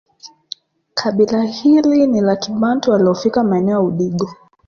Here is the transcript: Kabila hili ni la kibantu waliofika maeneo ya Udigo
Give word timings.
Kabila 0.93 1.43
hili 1.43 2.07
ni 2.07 2.21
la 2.21 2.35
kibantu 2.35 2.91
waliofika 2.91 3.43
maeneo 3.43 3.73
ya 3.75 3.81
Udigo 3.81 4.29